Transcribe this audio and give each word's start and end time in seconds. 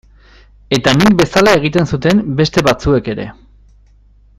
Eta 0.77 0.93
nik 1.01 1.17
bezala 1.19 1.53
egiten 1.59 1.87
zuten 1.93 2.23
beste 2.41 2.67
batzuek 2.71 3.15
ere. 3.17 3.33